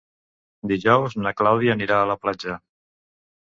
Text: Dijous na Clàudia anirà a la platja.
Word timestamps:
Dijous 0.71 1.15
na 1.25 1.33
Clàudia 1.41 1.75
anirà 1.75 2.01
a 2.01 2.09
la 2.13 2.17
platja. 2.25 2.57